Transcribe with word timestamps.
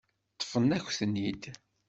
Ṭṭfen-akent-ten-id. 0.33 1.43